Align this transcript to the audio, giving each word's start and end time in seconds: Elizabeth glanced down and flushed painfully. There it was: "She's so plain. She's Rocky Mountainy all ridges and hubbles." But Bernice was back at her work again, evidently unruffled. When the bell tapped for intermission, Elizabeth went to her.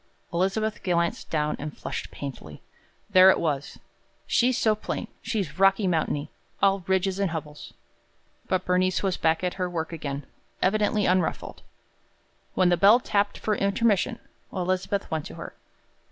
Elizabeth 0.33 0.81
glanced 0.81 1.29
down 1.29 1.55
and 1.59 1.77
flushed 1.77 2.09
painfully. 2.09 2.63
There 3.11 3.29
it 3.29 3.39
was: 3.39 3.77
"She's 4.25 4.57
so 4.57 4.73
plain. 4.73 5.09
She's 5.21 5.59
Rocky 5.59 5.85
Mountainy 5.85 6.31
all 6.59 6.83
ridges 6.87 7.19
and 7.19 7.29
hubbles." 7.29 7.73
But 8.47 8.65
Bernice 8.65 9.03
was 9.03 9.15
back 9.17 9.43
at 9.43 9.53
her 9.61 9.69
work 9.69 9.93
again, 9.93 10.25
evidently 10.59 11.05
unruffled. 11.05 11.61
When 12.55 12.69
the 12.69 12.77
bell 12.77 12.99
tapped 12.99 13.37
for 13.37 13.53
intermission, 13.55 14.17
Elizabeth 14.51 15.05
went 15.11 15.27
to 15.27 15.35
her. 15.35 15.53